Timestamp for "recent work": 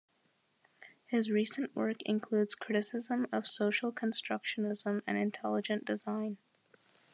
1.29-1.97